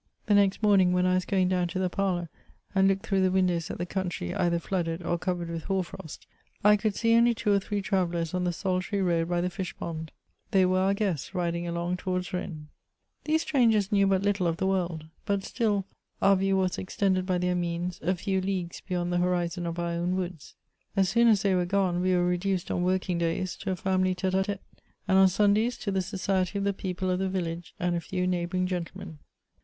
The 0.25 0.33
next 0.33 0.63
morning 0.63 0.93
when 0.93 1.05
I 1.05 1.13
was 1.13 1.25
going 1.25 1.47
down 1.49 1.67
to 1.67 1.77
the 1.77 1.87
parlour 1.87 2.27
and 2.73 2.87
looked 2.87 3.05
through 3.05 3.21
the 3.21 3.29
windows 3.29 3.69
at 3.69 3.77
the 3.77 3.85
country 3.85 4.33
either 4.33 4.57
flooded 4.57 5.03
or 5.03 5.19
covered 5.19 5.47
with 5.47 5.65
hoar 5.65 5.83
frost, 5.83 6.25
I 6.63 6.75
could 6.75 6.95
see 6.95 7.13
onlv 7.13 7.35
two 7.35 7.53
or 7.53 7.59
three 7.59 7.83
travellers 7.83 8.33
on 8.33 8.43
the 8.43 8.51
solitary 8.51 9.03
road 9.03 9.29
by 9.29 9.41
the 9.41 9.49
fishpond; 9.51 10.09
they 10.49 10.65
were 10.65 10.79
our 10.79 10.95
guests 10.95 11.35
riding 11.35 11.67
along 11.67 11.97
towards 11.97 12.33
Rennes. 12.33 12.69
These 13.25 13.43
strangers 13.43 13.91
knew 13.91 14.07
but 14.07 14.23
little 14.23 14.47
of 14.47 14.57
the 14.57 14.65
world, 14.65 15.05
but 15.27 15.43
still 15.43 15.85
our 16.19 16.35
view 16.35 16.57
was 16.57 16.79
extended 16.79 17.27
by 17.27 17.37
their 17.37 17.53
means 17.53 17.99
a 18.01 18.15
few 18.15 18.41
leagues 18.41 18.81
beyond 18.81 19.13
the 19.13 19.19
horizon 19.19 19.67
of 19.67 19.77
our 19.77 19.91
own 19.91 20.15
woods. 20.15 20.55
As 20.95 21.09
soon 21.09 21.27
as 21.27 21.43
they 21.43 21.53
were 21.53 21.67
gone, 21.67 22.01
we 22.01 22.15
were 22.15 22.25
reduced, 22.25 22.71
on 22.71 22.81
working 22.81 23.19
days, 23.19 23.55
to 23.57 23.69
a 23.69 23.75
family 23.75 24.15
t^te^a 24.15 24.43
tAe, 24.45 24.57
and 25.07 25.19
on 25.19 25.27
Sundays, 25.27 25.77
to 25.77 25.91
the 25.91 26.01
society 26.01 26.57
of 26.57 26.63
the 26.63 26.73
people 26.73 27.11
of 27.11 27.19
the 27.19 27.29
village 27.29 27.75
and 27.79 27.95
a 27.95 28.01
few 28.01 28.25
neighbouring 28.25 28.65
gentlemen. 28.65 29.19